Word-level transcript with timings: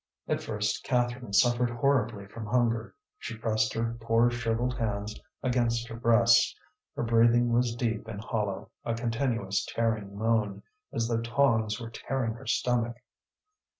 At 0.27 0.41
first 0.41 0.83
Catherine 0.83 1.31
suffered 1.31 1.69
horribly 1.69 2.25
from 2.25 2.47
hunger. 2.47 2.95
She 3.19 3.37
pressed 3.37 3.71
her 3.75 3.95
poor 3.99 4.31
shrivelled 4.31 4.75
hands 4.79 5.13
against 5.43 5.87
her 5.89 5.95
breasts, 5.95 6.55
her 6.95 7.03
breathing 7.03 7.53
was 7.53 7.75
deep 7.75 8.07
and 8.07 8.19
hollow, 8.19 8.71
a 8.83 8.95
continuous 8.95 9.63
tearing 9.63 10.17
moan, 10.17 10.63
as 10.91 11.07
though 11.07 11.21
tongs 11.21 11.79
were 11.79 11.91
tearing 11.91 12.33
her 12.33 12.47
stomach. 12.47 12.97